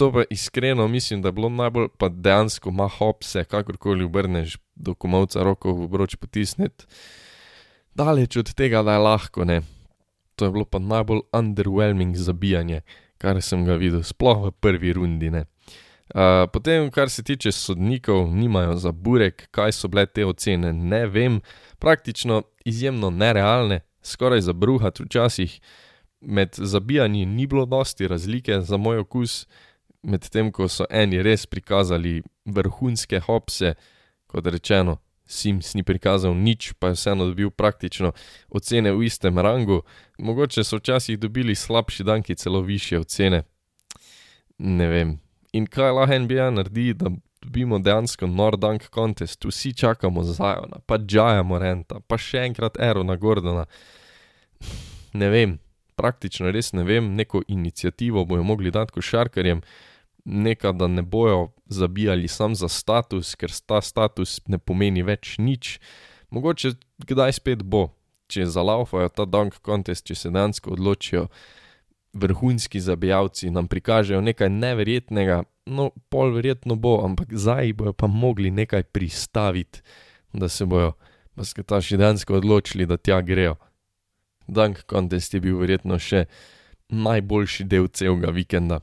To 0.00 0.12
pa 0.12 0.22
iskreno 0.30 0.88
mislim, 0.88 1.22
da 1.22 1.28
je 1.28 1.32
bilo 1.32 1.48
najbolj, 1.48 1.88
pa 1.98 2.08
dejansko 2.08 2.68
ima 2.68 2.88
hopse, 2.88 3.44
kakorkoli 3.44 4.04
obrneš, 4.04 4.56
do 4.74 4.94
komolca 4.94 5.42
roko 5.42 5.74
v 5.74 5.82
obroč 5.84 6.16
potisniti. 6.16 6.86
Daleč 7.94 8.36
od 8.36 8.54
tega, 8.54 8.82
da 8.82 8.92
je 8.92 8.98
lahko, 8.98 9.44
ne. 9.44 9.60
To 10.36 10.44
je 10.44 10.50
bilo 10.50 10.64
pa 10.64 10.78
najbolj 10.78 11.20
underwhelming 11.36 12.16
zabijanje, 12.16 12.80
kar 13.18 13.42
sem 13.42 13.64
ga 13.64 13.76
videl, 13.76 14.00
sploh 14.02 14.46
v 14.46 14.52
prvi 14.60 14.92
rundi, 14.96 15.30
ne. 15.30 15.44
potem, 16.52 16.88
kar 16.90 17.10
se 17.10 17.22
tiče 17.22 17.52
sodnikov, 17.52 18.32
nimajo 18.34 18.76
za 18.76 18.92
burek, 18.92 19.48
kaj 19.50 19.72
so 19.72 19.88
bile 19.88 20.06
te 20.06 20.24
ocene, 20.26 20.72
ne 20.72 21.06
vem. 21.06 21.40
Praktično 21.78 22.42
izjemno 22.64 23.10
nerealne, 23.10 23.80
skoraj 24.02 24.40
za 24.40 24.52
bruhati 24.52 25.02
včasih. 25.02 25.60
Med 26.20 26.54
zabijanji 26.56 27.26
ni 27.26 27.46
bilo 27.46 27.66
dosti 27.66 28.08
razlike 28.08 28.60
za 28.60 28.76
moj 28.76 28.98
okus, 28.98 29.46
medtem 30.02 30.52
ko 30.52 30.68
so 30.68 30.84
eni 30.90 31.22
res 31.22 31.46
prikazali 31.46 32.22
vrhunske 32.44 33.20
hopse, 33.20 33.74
kot 34.26 34.46
rečeno, 34.46 34.98
Sims 35.30 35.74
ni 35.78 35.84
prikazal 35.86 36.34
nič, 36.34 36.72
pa 36.74 36.90
je 36.90 36.98
vseeno 36.98 37.28
dobil 37.30 37.52
praktično 37.54 38.10
ocene 38.50 38.90
v 38.90 39.06
istem 39.06 39.38
rangu. 39.38 39.82
Mogoče 40.18 40.64
so 40.64 40.80
včasih 40.80 41.18
dobili 41.18 41.54
slabši 41.54 42.04
danki 42.04 42.34
celo 42.34 42.60
višje 42.60 42.98
ocene. 42.98 43.42
Ne 44.58 44.88
vem. 44.90 45.20
In 45.52 45.66
kaj 45.70 45.92
lahko 45.94 46.18
NBA 46.18 46.50
naredi, 46.50 46.94
da 46.98 47.14
dobimo 47.50 47.78
dejansko 47.78 48.26
Nordunk 48.26 48.82
Contest, 48.94 49.44
vsi 49.44 49.74
čakamo 49.74 50.22
Zajona, 50.22 50.78
pa 50.86 50.98
Džaja 50.98 51.42
Morenta, 51.42 51.98
pa 52.06 52.18
še 52.18 52.44
enkrat 52.46 52.78
Erona 52.78 53.16
Gordona. 53.18 53.64
Ne 55.18 55.28
vem, 55.32 55.56
praktično 55.98 56.52
res 56.54 56.70
ne 56.72 56.84
vem, 56.86 57.08
neko 57.18 57.42
inicijativo 57.48 58.22
bojo 58.24 58.46
mogli 58.46 58.70
dati 58.70 58.94
košarkarjem, 58.94 59.64
neka, 60.24 60.72
da 60.72 60.86
ne 60.86 61.02
bojo 61.02 61.48
zabijali 61.66 62.28
sam 62.28 62.54
za 62.54 62.68
status, 62.68 63.34
ker 63.34 63.50
ta 63.66 63.80
status 63.82 64.38
ne 64.46 64.58
pomeni 64.58 65.02
več 65.02 65.34
nič. 65.42 65.80
Mogoče 66.30 66.76
kdaj 67.02 67.34
spet 67.40 67.64
bo, 67.66 67.88
če 68.30 68.46
zalaufajo 68.46 69.10
ta 69.10 69.26
dunk 69.26 69.58
contest, 69.66 70.06
če 70.06 70.14
se 70.14 70.30
dejansko 70.30 70.76
odločijo 70.78 71.26
vrhunski 72.12 72.80
zabijalci, 72.80 73.50
nam 73.50 73.68
prikažejo 73.68 74.20
nekaj 74.20 74.50
neverjetnega, 74.50 75.42
no, 75.66 75.90
pol 76.08 76.34
verjetno 76.34 76.74
bo, 76.74 77.00
ampak 77.04 77.32
zdaj 77.32 77.72
bojo 77.72 77.92
pa 77.92 78.06
mogli 78.06 78.50
nekaj 78.50 78.82
pristaviti, 78.82 79.82
da 80.32 80.48
se 80.48 80.66
bojo 80.66 80.92
basketaši 81.36 81.96
dejansko 81.96 82.34
odločili, 82.34 82.86
da 82.86 82.96
tja 82.96 83.20
grejo. 83.20 83.56
Dunk 84.46 84.82
contest 84.90 85.34
je 85.34 85.40
bil 85.40 85.58
verjetno 85.58 85.98
še 85.98 86.24
najboljši 86.90 87.64
del 87.64 87.86
celega 87.88 88.34
vikenda. 88.34 88.80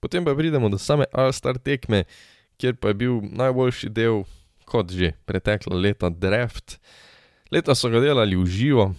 Potem 0.00 0.24
pa 0.24 0.34
pridemo 0.36 0.68
do 0.68 0.78
same 0.78 1.06
All-Star 1.12 1.58
tekme, 1.58 2.04
kjer 2.60 2.76
pa 2.76 2.92
je 2.92 3.00
bil 3.04 3.20
najboljši 3.24 3.88
del, 3.88 4.24
kot 4.68 4.92
že 4.92 5.14
pretekla 5.26 5.76
leta, 5.76 6.10
draft. 6.12 6.78
Leta 7.50 7.74
so 7.74 7.88
ga 7.90 8.00
delali 8.00 8.36
v 8.36 8.46
živo, 8.46 8.90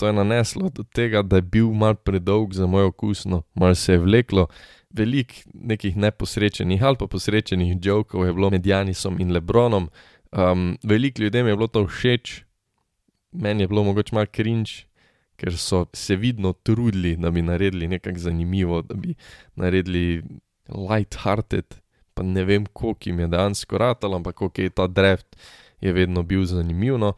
to 0.00 0.06
je 0.06 0.12
naneslo 0.12 0.70
do 0.72 0.82
tega, 0.82 1.20
da 1.22 1.36
je 1.36 1.42
bil 1.42 1.72
mal 1.76 1.94
predolg 1.94 2.54
za 2.56 2.66
moj 2.66 2.88
okus, 2.88 3.26
no, 3.28 3.42
mal 3.54 3.74
se 3.74 3.92
je 3.92 3.98
vleklo. 4.00 4.46
Veliko 4.90 5.34
nekih 5.54 5.96
neposrečenih 5.96 6.82
ali 6.82 6.96
pa 6.96 7.06
posrečenih 7.06 7.76
jokov 7.84 8.24
je 8.26 8.32
bilo 8.32 8.50
med 8.50 8.66
Janisom 8.66 9.20
in 9.20 9.32
Lebronom, 9.32 9.90
um, 10.32 10.78
veliko 10.82 11.22
ljudem 11.22 11.46
je 11.46 11.56
bilo 11.56 11.66
to 11.68 11.84
všeč, 11.86 12.40
meni 13.32 13.62
je 13.62 13.68
bilo 13.68 13.84
mogoče 13.84 14.14
malo 14.14 14.32
cringe, 14.32 14.88
ker 15.36 15.52
so 15.56 15.84
se 15.92 16.16
vidno 16.16 16.52
trudili, 16.52 17.16
da 17.16 17.30
bi 17.30 17.42
naredili 17.42 17.88
nekaj 17.88 18.16
zanimivo, 18.16 18.82
da 18.82 18.94
bi 18.94 19.14
naredili 19.54 20.22
light-hearted, 20.68 21.76
pa 22.14 22.22
ne 22.22 22.44
vem, 22.44 22.66
koliko 22.72 23.08
jim 23.08 23.20
je 23.20 23.28
dejansko 23.36 23.78
ratalo, 23.78 24.16
ampak 24.16 24.58
je 24.58 24.70
ta 24.70 24.86
draft, 24.86 25.36
je 25.80 25.92
vedno 25.92 26.22
bil 26.22 26.44
zanimiv. 26.44 26.98
No. 26.98 27.12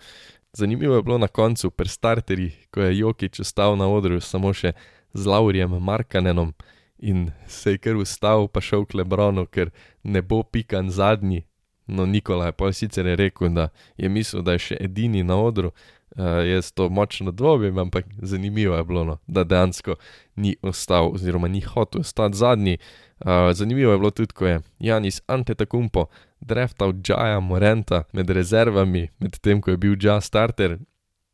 Zanimivo 0.56 0.96
je 0.96 1.02
bilo 1.02 1.18
na 1.18 1.28
koncu 1.28 1.70
pri 1.70 1.88
starterjih, 1.88 2.68
ko 2.70 2.80
je 2.80 2.98
Jokič 2.98 3.40
ostal 3.40 3.76
na 3.76 3.88
odru 3.88 4.20
samo 4.20 4.52
še 4.52 4.74
z 5.14 5.26
Laurijem 5.26 5.78
Markanenom 5.80 6.52
in 6.98 7.30
se 7.48 7.72
je 7.72 7.78
kar 7.78 7.96
ustavil, 7.96 8.48
pa 8.48 8.60
šel 8.60 8.84
k 8.84 9.00
Lebronu, 9.00 9.46
ker 9.46 9.70
ne 10.02 10.22
bo 10.22 10.42
pikan 10.42 10.90
zadnji. 10.90 11.46
No, 11.86 12.06
Nikola 12.06 12.46
je 12.46 12.52
pa 12.52 12.72
sicer 12.72 13.08
rekel, 13.16 13.48
da 13.48 13.68
je 13.96 14.08
mislil, 14.08 14.42
da 14.42 14.52
je 14.52 14.58
še 14.58 14.76
edini 14.80 15.24
na 15.24 15.40
odru, 15.40 15.72
uh, 16.16 16.24
jaz 16.46 16.72
to 16.72 16.88
močno 16.88 17.30
dvomim, 17.30 17.78
ampak 17.78 18.04
zanimivo 18.22 18.76
je 18.76 18.84
bilo, 18.84 19.04
no, 19.04 19.18
da 19.26 19.44
dejansko 19.44 19.94
ni 20.36 20.56
ostal, 20.62 21.10
oziroma 21.14 21.48
ni 21.48 21.60
hotel 21.60 22.00
ostati 22.00 22.36
zadnji. 22.36 22.78
Uh, 23.20 23.52
zanimivo 23.52 23.92
je 23.92 23.98
bilo 23.98 24.10
tudi, 24.10 24.32
ko 24.32 24.46
je 24.46 24.60
Janis 24.78 25.20
Antetokounmpo 25.26 26.06
draftal 26.40 26.92
Džaja 26.92 27.40
Morenta 27.40 28.02
med 28.12 28.30
rezervami, 28.30 29.08
medtem 29.18 29.60
ko 29.60 29.70
je 29.70 29.76
bil 29.76 29.96
Dža 29.96 30.20
starter. 30.20 30.78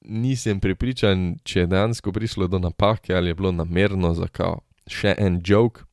Nisem 0.01 0.61
prepričan, 0.61 1.37
če 1.45 1.61
je 1.61 1.67
dejansko 1.67 2.13
prišlo 2.13 2.47
do 2.47 2.59
napake 2.59 3.15
ali 3.15 3.31
je 3.31 3.35
bilo 3.35 3.53
namerno 3.53 4.15
za 4.15 4.29
kao 4.29 4.61
še 4.87 5.15
en 5.19 5.41
joke. 5.45 5.85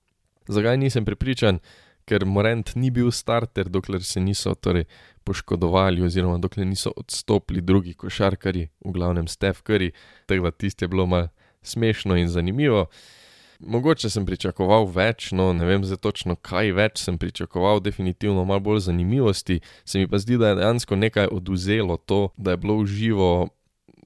Zakaj 0.48 0.77
nisem 0.77 1.06
prepričan? 1.06 1.60
Ker 2.05 2.25
Morent 2.25 2.75
ni 2.75 2.91
bil 2.93 3.12
starter, 3.12 3.69
dokler 3.69 4.03
se 4.05 4.21
niso 4.21 4.53
torej, 4.55 4.85
poškodovali, 5.25 6.03
oziroma 6.05 6.38
dokler 6.38 6.67
niso 6.67 6.93
odstopili 6.95 7.62
drugi 7.62 7.93
košarkari, 7.93 8.67
v 8.85 8.91
glavnem 8.93 9.27
Stef 9.27 9.63
Curry, 9.65 9.91
tako 10.25 10.50
da 10.50 10.51
tisti 10.51 10.85
je 10.85 10.88
bilo 10.88 11.05
malo 11.05 11.29
smešno 11.65 12.15
in 12.15 12.27
zanimivo. 12.29 12.85
Mogoče 13.59 14.09
sem 14.09 14.25
pričakoval 14.25 14.85
več, 14.91 15.31
no 15.31 15.53
ne 15.55 15.65
vem 15.65 15.83
zdaj 15.88 16.01
točno 16.03 16.35
kaj 16.35 16.74
več 16.75 17.00
sem 17.01 17.17
pričakoval, 17.17 17.79
definitivno 17.79 18.43
malo 18.45 18.59
bolj 18.59 18.83
zanimivosti, 18.89 19.62
se 19.85 20.00
mi 20.00 20.07
pa 20.07 20.19
zdi, 20.19 20.38
da 20.38 20.51
je 20.51 20.59
dejansko 20.59 20.95
nekaj 20.95 21.31
oduzelo 21.31 21.97
to, 21.97 22.29
da 22.38 22.53
je 22.53 22.62
bilo 22.62 22.81
v 22.83 22.85
živo. 22.85 23.29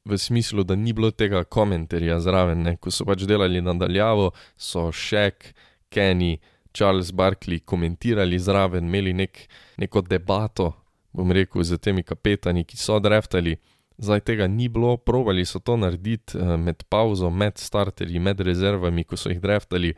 V 0.10 0.18
smislu, 0.18 0.64
da 0.64 0.74
ni 0.80 0.94
bilo 0.96 1.12
tega 1.12 1.44
komentarja 1.44 2.16
zraven, 2.24 2.64
ne? 2.66 2.78
ko 2.82 2.90
so 2.90 3.06
pač 3.06 3.28
delali 3.30 3.60
nadaljavo, 3.62 4.32
so 4.58 4.88
Shaq, 4.96 5.52
Kenny, 5.94 6.40
Charles 6.74 7.12
Barkley 7.12 7.60
komentirali 7.60 8.40
zraven, 8.40 8.86
imeli 8.86 9.14
nek, 9.14 9.42
neko 9.78 10.02
debato, 10.02 10.74
bom 11.14 11.32
rekel, 11.32 11.64
z 11.64 11.78
temi 11.82 12.04
kapetani, 12.04 12.66
ki 12.66 12.78
so 12.78 13.00
draftali 13.00 13.58
zdaj 14.00 14.20
tega 14.20 14.48
ni 14.48 14.70
bilo, 14.70 14.98
provali 14.98 15.46
so 15.46 15.60
to 15.60 15.78
narediti 15.78 16.38
eh, 16.38 16.58
med 16.58 16.84
pauzo, 16.90 17.30
med 17.30 17.58
starterji, 17.58 18.20
med 18.20 18.40
rezervami, 18.40 19.04
ko 19.04 19.18
so 19.18 19.30
jih 19.30 19.42
draftali. 19.44 19.94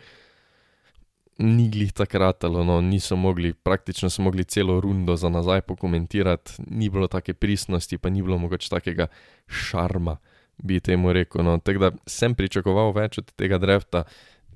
Ni 1.41 1.69
glih 1.73 1.89
takrat, 1.95 2.43
no, 2.43 2.81
niso 2.85 3.15
mogli, 3.15 3.53
praktično 3.53 4.09
so 4.09 4.21
mogli 4.21 4.43
celo 4.43 4.79
rundo 4.81 5.15
za 5.15 5.29
nazaj 5.29 5.61
pokomentirati, 5.61 6.53
ni 6.67 6.89
bilo 6.89 7.07
take 7.07 7.33
pristnosti, 7.33 7.97
pa 7.97 8.09
ni 8.09 8.21
bilo 8.21 8.37
mogoče 8.37 8.69
takega 8.69 9.07
šarma, 9.47 10.17
bi 10.57 10.79
temu 10.79 11.13
rekel. 11.13 11.43
No. 11.45 11.57
Tako 11.57 11.79
da 11.79 11.91
sem 12.05 12.35
pričakoval 12.35 12.93
več 12.93 13.17
od 13.17 13.31
tega 13.33 13.57
drafta, 13.57 14.03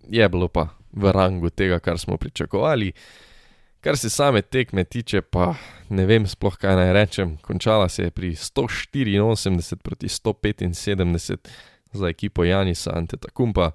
je 0.10 0.30
bilo 0.30 0.48
pa 0.48 0.68
v 0.96 1.12
rangu 1.12 1.50
tega, 1.50 1.80
kar 1.80 2.00
smo 2.00 2.18
pričakovali. 2.18 2.92
Kar 3.82 3.98
se 3.98 4.10
same 4.10 4.42
tekme 4.42 4.84
tiče, 4.84 5.22
pa 5.22 5.54
ne 5.90 6.06
vem 6.06 6.26
sploh 6.28 6.56
kaj 6.58 6.76
naj 6.76 6.94
rečem. 6.94 7.36
Končala 7.38 7.90
se 7.90 8.08
je 8.08 8.12
pri 8.12 8.32
184 8.36 9.76
proti 9.84 10.08
175 10.08 11.38
za 11.94 12.08
ekipo 12.08 12.44
Janisa 12.44 12.92
Antetokumpa. 12.96 13.72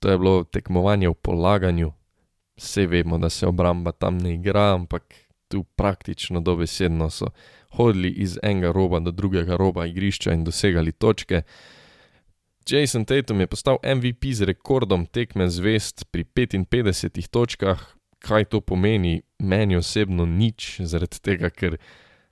To 0.00 0.10
je 0.10 0.18
bilo 0.18 0.44
tekmovanje 0.44 1.08
v 1.08 1.14
polaganju. 1.14 1.92
Vse 2.56 2.86
vemo, 2.86 3.18
da 3.18 3.28
se 3.30 3.46
obramba 3.46 3.92
tam 3.92 4.18
ne 4.18 4.34
igra, 4.34 4.72
ampak 4.74 5.14
tu 5.48 5.64
praktično 5.64 6.40
dobesedno 6.40 7.10
so 7.10 7.26
hodili 7.76 8.08
iz 8.08 8.38
enega 8.42 8.72
roba 8.72 9.00
do 9.00 9.10
drugega 9.10 9.56
roba 9.56 9.86
igrišča 9.86 10.32
in 10.32 10.44
dosegali 10.44 10.92
točke. 10.92 11.42
Jason 12.70 13.04
Tatum 13.04 13.40
je 13.40 13.46
postal 13.46 13.76
MVP 13.84 14.32
z 14.32 14.42
rekordom 14.42 15.06
tekme 15.06 15.48
zvest 15.48 16.04
pri 16.10 16.24
55 16.24 17.28
točkah, 17.28 17.96
kaj 18.18 18.44
to 18.44 18.60
pomeni, 18.60 19.22
meni 19.38 19.76
osebno 19.76 20.24
nič, 20.26 20.80
zaradi 20.80 21.20
tega, 21.20 21.50
ker 21.50 21.76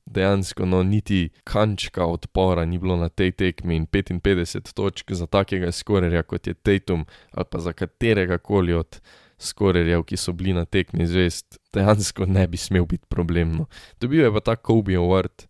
dejansko 0.06 0.64
no, 0.66 0.82
niti 0.82 1.28
kančka 1.44 2.06
odpora 2.06 2.64
ni 2.64 2.78
bilo 2.78 2.96
na 2.96 3.08
tej 3.08 3.32
tekmi 3.32 3.76
in 3.76 3.86
55 3.86 4.72
točk 4.72 5.12
za 5.12 5.26
takega 5.26 5.72
skorerja 5.72 6.22
kot 6.22 6.46
je 6.46 6.54
Tatum 6.54 7.04
ali 7.30 7.46
pa 7.50 7.58
za 7.58 7.72
katerega 7.72 8.38
koli 8.38 8.72
od 8.72 9.00
skorerjev, 9.38 10.04
ki 10.06 10.16
so 10.16 10.32
bili 10.32 10.52
na 10.52 10.64
tekmi 10.64 11.06
zvest, 11.06 11.58
dejansko 11.74 12.26
ne 12.26 12.46
bi 12.48 12.56
smel 12.56 12.86
biti 12.86 13.06
problemno. 13.08 13.66
Dobil 14.00 14.24
je 14.24 14.32
pa 14.32 14.40
ta 14.40 14.56
Kobe 14.56 14.96
Award. 14.96 15.46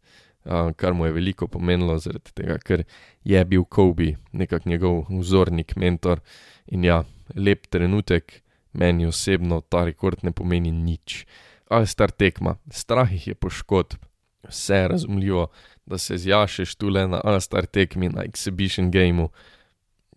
Kar 0.76 0.92
mu 0.92 1.06
je 1.06 1.12
veliko 1.12 1.46
pomenilo, 1.46 1.98
zaradi 2.02 2.32
tega, 2.34 2.58
ker 2.58 2.84
je 3.24 3.44
bil 3.44 3.64
Kobe 3.64 4.16
nekako 4.32 4.68
njegov 4.68 5.04
vzornik, 5.10 5.76
mentor 5.76 6.20
in 6.66 6.84
ja, 6.84 7.02
lep 7.34 7.66
trenutek, 7.70 8.42
meni 8.72 9.06
osebno 9.06 9.60
ta 9.60 9.84
rekord 9.84 10.24
ne 10.26 10.32
pomeni 10.32 10.72
nič. 10.72 11.24
Ali 11.70 11.86
star 11.86 12.10
tekma, 12.10 12.56
strah 12.70 13.12
jih 13.12 13.28
je 13.32 13.34
poškodb, 13.34 14.02
vse 14.48 14.82
je 14.82 14.88
razumljivo, 14.88 15.46
da 15.86 15.98
se 15.98 16.18
zjašeš 16.18 16.74
tu 16.74 16.88
le 16.88 17.06
na 17.08 17.20
Alstar 17.24 17.66
tekmi 17.66 18.08
na 18.08 18.24
Exhibition 18.24 18.90
Gameu, 18.90 19.28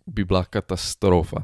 bi 0.06 0.24
bila 0.24 0.44
katastrofa. 0.44 1.42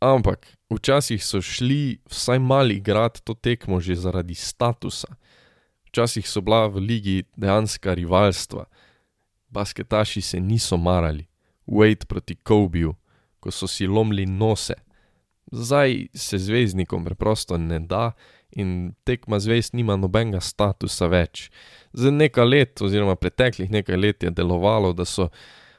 Ampak 0.00 0.46
včasih 0.70 1.24
so 1.24 1.40
šli 1.42 1.98
vsaj 2.10 2.38
mali 2.38 2.76
igrati 2.76 3.22
to 3.24 3.34
tekmo 3.34 3.80
že 3.80 3.94
zaradi 3.94 4.34
statusa. 4.34 5.08
Včasih 5.88 6.28
so 6.28 6.40
bila 6.44 6.66
v 6.68 6.84
ligi 6.84 7.22
dejanska 7.36 7.94
rivalstva, 7.94 8.64
basketaši 9.48 10.20
se 10.20 10.40
niso 10.40 10.76
marali, 10.76 11.26
Wade 11.66 12.06
proti 12.08 12.34
Kobeju, 12.36 12.94
ko 13.40 13.50
so 13.50 13.66
si 13.66 13.86
lomili 13.86 14.26
nose, 14.26 14.74
zdaj 15.52 16.06
se 16.14 16.38
zvezdnikom 16.38 17.04
preprosto 17.04 17.58
ne 17.58 17.80
da 17.80 18.12
in 18.50 18.92
tekma 19.04 19.38
zvezd 19.38 19.74
nima 19.74 19.96
nobenega 19.96 20.40
statusa 20.40 21.06
več. 21.06 21.50
Za 21.92 22.10
nekaj 22.10 22.46
let, 22.46 22.82
oziroma 22.82 23.16
preteklih 23.16 23.70
nekaj 23.70 23.96
let, 23.96 24.22
je 24.22 24.30
delovalo, 24.30 24.92
da 24.92 25.04
so 25.04 25.28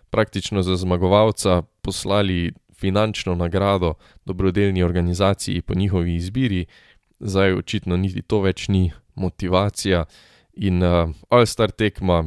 praktično 0.09 0.61
za 0.61 0.75
zmagovalca 0.75 1.61
poslali 1.81 2.53
finančno 2.73 3.35
nagrado 3.35 3.93
dobrodelni 4.25 4.83
organizaciji 4.83 5.61
po 5.61 5.73
njihovi 5.73 6.15
izbiri, 6.15 6.65
zdaj 7.19 7.53
očitno 7.53 7.97
niti 7.97 8.21
to 8.21 8.41
več 8.41 8.67
ni 8.67 8.91
motivacija 9.19 10.05
in 10.53 10.83
uh, 10.83 11.09
All-Star 11.29 11.71
tekma 11.71 12.23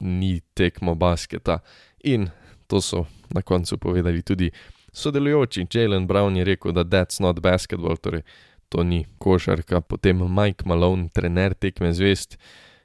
ni 0.00 0.40
tekmo 0.54 0.94
basketa. 0.94 1.58
In 2.04 2.28
to 2.66 2.80
so 2.80 3.06
na 3.30 3.42
koncu 3.42 3.78
povedali 3.78 4.22
tudi 4.22 4.50
sodelujoči 4.92 5.66
Jalen 5.74 6.06
Brown 6.06 6.36
je 6.36 6.44
rekel, 6.44 6.72
da 6.72 6.84
that's 6.84 7.20
not 7.20 7.40
basketball, 7.40 7.96
torej 7.96 8.22
to 8.68 8.82
ni 8.82 9.06
košarka. 9.18 9.80
Potem 9.80 10.16
Mike 10.16 10.64
Malone, 10.66 11.08
trener 11.12 11.54
tekme 11.54 11.92
zvest, 11.92 12.38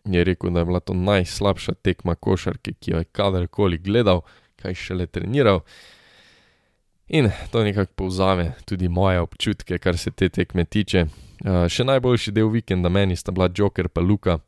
je 0.06 0.24
rekel, 0.24 0.52
da 0.52 0.60
je 0.60 0.66
bila 0.66 0.80
to 0.80 0.94
najslabša 0.94 1.74
tekma 1.82 2.16
košarke, 2.16 2.74
ki 2.80 2.92
jo 2.92 2.98
je 2.98 3.12
kadarkoli 3.12 3.78
gledal, 3.78 4.22
kaj 4.56 4.76
šele 4.76 5.08
treniral. 5.08 5.62
In 7.08 7.30
to 7.52 7.64
nekako 7.64 7.94
povzame 7.96 8.52
tudi 8.66 8.90
moje 8.90 9.20
občutke, 9.20 9.78
kar 9.78 9.98
se 9.98 10.12
te 10.12 10.30
tekme 10.30 10.66
tiče. 10.66 11.06
Uh, 11.46 11.64
še 11.72 11.86
najboljši 11.88 12.34
del 12.36 12.50
vikenda 12.52 12.90
meni 12.90 13.16
sta 13.16 13.32
bila 13.32 13.48
Joker 13.48 13.88
pa 13.88 14.02
Luka. 14.02 14.40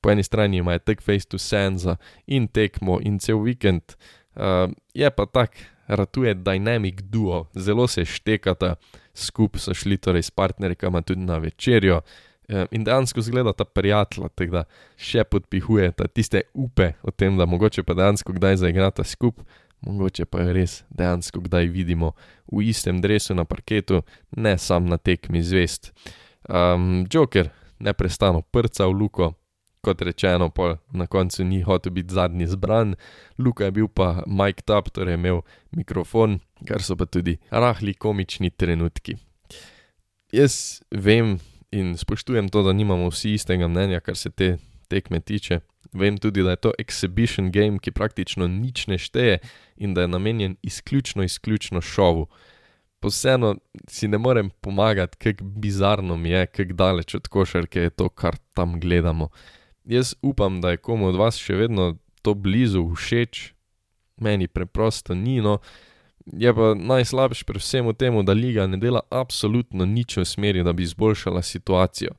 Po 0.00 0.10
eni 0.10 0.24
strani 0.24 0.62
imajo 0.62 0.78
tek 0.78 1.02
face 1.02 1.28
to 1.28 1.38
senza 1.38 1.96
in 2.26 2.48
tekmo 2.48 3.00
in 3.02 3.18
cel 3.18 3.42
vikend, 3.44 3.96
uh, 4.36 4.70
je 4.94 5.10
pa 5.10 5.26
tak, 5.26 5.58
ratuje 5.86 6.34
dynamic 6.34 7.02
duo, 7.02 7.46
zelo 7.54 7.86
se 7.88 8.04
štekata, 8.04 8.76
skupaj 9.14 9.60
so 9.60 9.74
šli 9.74 9.98
torej 10.00 10.22
s 10.22 10.30
partnerkama 10.30 11.02
tudi 11.02 11.20
na 11.20 11.38
večerjo. 11.38 12.00
In 12.70 12.84
dejansko 12.86 13.20
zgleda 13.26 13.52
ta 13.52 13.64
prijatelj, 13.64 14.28
tako 14.38 14.52
da 14.52 14.60
še 14.96 15.24
podpihuje 15.26 15.88
tiste 16.14 16.44
upe 16.54 16.92
o 17.02 17.10
tem, 17.10 17.34
da 17.38 17.46
mogoče 17.46 17.82
pa 17.82 17.94
dejansko 17.98 18.36
kdaj 18.36 18.60
zaigrata 18.62 19.02
skupaj, 19.04 19.42
mogoče 19.80 20.24
pa 20.24 20.42
jo 20.42 20.52
res 20.52 20.84
dejansko 20.90 21.40
kdaj 21.40 21.68
vidimo 21.72 22.12
v 22.52 22.68
istem 22.70 23.00
drevesu 23.00 23.34
na 23.34 23.44
parketu, 23.44 24.02
ne 24.36 24.58
sam 24.58 24.86
na 24.86 24.98
tekmi 24.98 25.42
zvest. 25.42 25.92
Um, 26.48 27.06
Joker 27.12 27.50
neprestano 27.78 28.42
prca 28.42 28.86
v 28.86 28.92
luko, 28.92 29.34
kot 29.86 30.02
rečeno, 30.02 30.50
pa 30.50 30.76
na 30.92 31.06
koncu 31.06 31.44
ni 31.44 31.60
hotel 31.62 31.92
biti 31.92 32.14
zadnji 32.14 32.46
zbran, 32.46 32.96
Luka 33.38 33.64
je 33.64 33.70
bil 33.70 33.88
pa 33.88 34.24
Mike 34.26 34.66
Tubb, 34.66 34.90
torej 34.90 35.14
imel 35.14 35.42
mikrofon, 35.70 36.40
kar 36.66 36.82
so 36.82 36.96
pa 36.96 37.06
tudi 37.06 37.36
rahli 37.50 37.94
komični 37.94 38.50
trenutki. 38.50 39.16
Jaz 40.32 40.82
vem 40.90 41.38
in 41.70 41.94
spoštujem 41.96 42.48
to, 42.48 42.62
da 42.66 42.72
nimamo 42.72 43.10
vsi 43.10 43.36
istega 43.38 43.68
mnenja, 43.68 44.00
kar 44.00 44.16
se 44.16 44.30
te 44.30 44.56
tekme 44.88 45.20
tiče. 45.20 45.60
Vem 45.96 46.18
tudi, 46.18 46.42
da 46.42 46.50
je 46.54 46.62
to 46.68 46.72
exhibition 46.78 47.50
game, 47.50 47.78
ki 47.78 47.90
praktično 47.90 48.48
nič 48.48 48.86
ne 48.86 48.98
šteje 48.98 49.38
in 49.76 49.94
da 49.94 50.04
je 50.04 50.12
namenjen 50.12 50.56
izključno, 50.62 51.24
izključno 51.24 51.80
šovu. 51.80 52.26
Vseeno 53.06 53.54
si 53.88 54.08
ne 54.08 54.18
morem 54.18 54.50
pomagati, 54.60 55.16
kako 55.16 55.44
bizarno 55.44 56.16
mi 56.16 56.30
je, 56.30 56.46
kako 56.46 56.72
daleč 56.72 57.14
od 57.14 57.28
košarke 57.28 57.80
je 57.80 57.90
to, 57.90 58.08
kar 58.08 58.36
tam 58.54 58.80
gledamo. 58.80 59.28
Jaz 59.84 60.14
upam, 60.22 60.60
da 60.60 60.70
je 60.70 60.76
komu 60.76 61.06
od 61.06 61.16
vas 61.16 61.38
še 61.38 61.54
vedno 61.54 61.94
to 62.22 62.34
blizu 62.34 62.82
všeč, 62.94 63.52
meni 64.20 64.48
preprosto 64.48 65.14
ni, 65.14 65.40
no. 65.40 65.58
Je 66.26 66.50
pa 66.54 66.74
najslabše 66.74 67.46
pri 67.46 67.62
vsem 67.62 67.86
tem, 67.94 68.16
da 68.26 68.34
liga 68.34 68.66
ne 68.66 68.80
dela 68.82 69.04
absolutno 69.10 69.86
nič 69.86 70.16
v 70.16 70.24
smeri, 70.26 70.64
da 70.66 70.72
bi 70.72 70.82
izboljšala 70.82 71.42
situacijo. 71.42 72.16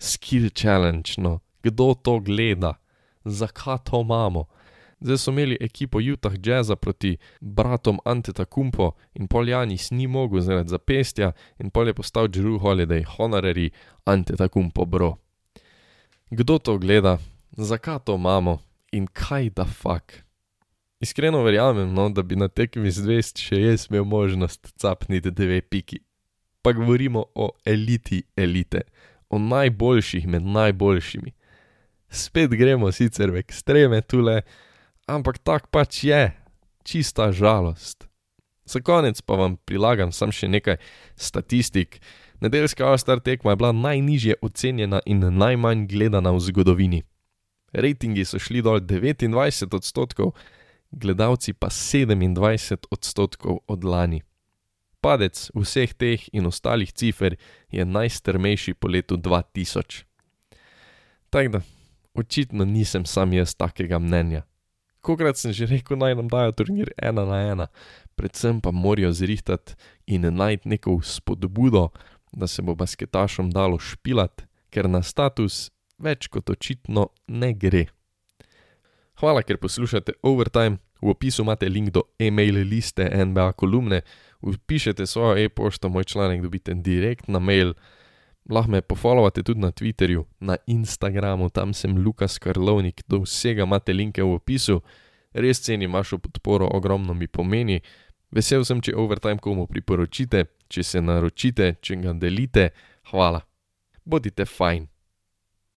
Skill 0.00 0.48
challenge, 0.48 1.20
no, 1.20 1.40
kdo 1.62 1.92
to 1.94 2.20
gleda, 2.24 2.78
zakaj 3.24 3.78
to 3.84 4.00
imamo. 4.00 4.44
Zdaj 5.00 5.18
so 5.18 5.30
imeli 5.30 5.56
ekipo 5.60 5.98
Utah 6.00 6.32
Jazza 6.42 6.76
proti 6.76 7.16
bratom 7.40 7.98
Anteta 8.04 8.44
Kumpo 8.44 8.92
in 9.14 9.26
pol 9.28 9.48
Janis 9.48 9.90
ni 9.90 10.06
mogel 10.06 10.40
zaradi 10.40 10.68
zapestja 10.68 11.32
in 11.58 11.70
pol 11.70 11.86
je 11.86 11.94
postal 11.94 12.28
Drew 12.28 12.58
Holiday, 12.58 13.04
honorary 13.18 13.70
Anteta 14.04 14.48
Kumpo 14.48 14.84
bro. 14.84 15.16
Kdo 16.30 16.58
to 16.58 16.78
gleda, 16.78 17.18
zakaj 17.56 17.98
to 18.04 18.14
imamo 18.14 18.58
in 18.92 19.06
kaj 19.06 19.50
da 19.50 19.64
fuck? 19.64 20.24
Iskreno 21.00 21.42
verjamem, 21.42 21.94
no, 21.94 22.08
da 22.08 22.22
bi 22.22 22.36
na 22.36 22.48
tekmi 22.48 22.90
zvest 22.90 23.38
še 23.38 23.58
jaz 23.60 23.86
imel 23.90 24.04
možnost 24.08 24.72
capniti 24.80 25.30
dve 25.30 25.60
piki. 25.60 25.98
Pa 26.62 26.72
govorimo 26.72 27.26
o 27.34 27.50
eliti 27.64 28.22
elite, 28.36 28.80
o 29.28 29.38
najboljših 29.38 30.28
med 30.28 30.42
najboljšimi. 30.42 31.34
Spet 32.14 32.50
gremo 32.54 32.92
sicer 32.94 33.34
v 33.34 33.42
ekstreme 33.42 33.98
tule, 34.06 34.46
ampak 35.10 35.42
tak 35.42 35.66
pač 35.66 36.06
je, 36.06 36.30
čista 36.86 37.34
žalost. 37.34 38.06
Za 38.64 38.78
konec 38.78 39.18
pa 39.26 39.34
vam 39.34 39.58
prilagam 39.66 40.14
sam 40.14 40.30
še 40.30 40.46
nekaj 40.46 40.78
statistik. 41.18 41.98
Nedeljska 42.38 42.86
All-Star 42.86 43.18
tekma 43.18 43.52
je 43.52 43.58
bila 43.58 43.72
najnižje 43.74 44.38
ocenjena 44.46 45.02
in 45.10 45.26
najmanj 45.26 45.90
gledana 45.90 46.30
v 46.30 46.40
zgodovini. 46.46 47.02
Ratingi 47.74 48.22
so 48.22 48.38
šli 48.38 48.62
dol 48.62 48.78
29 48.78 49.74
odstotkov, 49.74 50.38
gledalci 50.94 51.52
pa 51.52 51.66
27 51.66 52.86
odstotkov 52.94 53.66
od 53.66 53.84
lani. 53.84 54.22
Padec 55.02 55.50
vseh 55.50 55.90
teh 55.98 56.22
in 56.32 56.46
ostalih 56.46 56.94
cifer 56.94 57.34
je 57.74 57.84
najstrmejši 57.84 58.78
po 58.78 58.88
letu 58.88 59.18
2000. 59.18 60.06
Tako 61.28 61.58
da, 61.58 61.60
očitno 62.14 62.64
nisem 62.64 63.06
sam 63.06 63.32
jaz 63.32 63.54
takega 63.54 63.98
mnenja. 63.98 64.42
Kokrat 65.04 65.36
sem 65.36 65.52
že 65.52 65.66
rekel, 65.68 65.98
naj 66.00 66.14
nam 66.16 66.28
dajo 66.32 66.52
turnir 66.52 66.88
ena 66.96 67.26
na 67.28 67.40
ena, 67.52 67.66
predvsem 68.16 68.60
pa 68.60 68.70
morajo 68.72 69.12
zrihtati 69.12 69.76
in 70.06 70.24
najti 70.24 70.68
neko 70.68 71.00
spodbudo, 71.02 71.90
da 72.32 72.46
se 72.46 72.62
bo 72.62 72.74
basketašom 72.74 73.50
dalo 73.50 73.78
špilat, 73.78 74.46
ker 74.70 74.88
na 74.88 75.02
status 75.02 75.70
več 75.98 76.28
kot 76.32 76.50
očitno 76.50 77.10
ne 77.28 77.52
gre. 77.52 77.86
Hvala, 79.20 79.44
ker 79.46 79.60
poslušate 79.62 80.16
Overtime, 80.26 80.80
v 81.02 81.12
opisu 81.12 81.44
imate 81.44 81.68
link 81.68 81.92
do 81.94 82.02
e-mail 82.18 82.64
liste 82.66 83.04
NBA 83.04 83.52
kolumne, 83.52 84.00
upišete 84.42 85.06
svojo 85.06 85.36
e-pošto, 85.44 85.88
moj 85.88 86.04
članek 86.04 86.42
dobite 86.42 86.74
direkt 86.74 87.28
na 87.28 87.38
mail, 87.38 87.74
lahko 88.50 88.70
me 88.70 88.80
pofollowate 88.82 89.42
tudi 89.42 89.60
na 89.60 89.70
Twitterju, 89.70 90.24
na 90.40 90.56
Instagramu, 90.66 91.50
tam 91.50 91.74
sem 91.74 91.96
Lukas 92.04 92.38
Karlovnik, 92.38 93.02
do 93.08 93.22
vsega 93.24 93.62
imate 93.62 93.92
linke 93.92 94.22
v 94.22 94.34
opisu. 94.34 94.80
Res 95.34 95.60
cenim 95.60 95.92
vašo 95.92 96.18
podporo, 96.18 96.68
ogromno 96.72 97.14
mi 97.14 97.26
pomeni. 97.26 97.80
Vesel 98.30 98.64
sem, 98.64 98.80
če 98.80 98.94
overtime 98.96 99.38
komu 99.42 99.66
priporočite, 99.66 100.44
če 100.68 100.82
se 100.82 101.02
naročite, 101.02 101.76
če 101.82 101.96
ga 102.02 102.12
delite. 102.12 102.70
Hvala. 103.10 103.42
Bodite 104.04 104.46
fajn. 104.46 104.93